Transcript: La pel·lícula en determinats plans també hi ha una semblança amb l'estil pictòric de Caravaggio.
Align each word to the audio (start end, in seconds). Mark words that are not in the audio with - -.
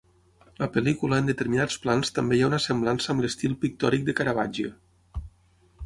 La 0.61 0.69
pel·lícula 0.77 1.19
en 1.23 1.29
determinats 1.31 1.77
plans 1.85 2.13
també 2.17 2.39
hi 2.39 2.43
ha 2.45 2.49
una 2.49 2.61
semblança 2.65 3.15
amb 3.15 3.25
l'estil 3.27 3.57
pictòric 3.67 4.09
de 4.09 4.21
Caravaggio. 4.23 4.77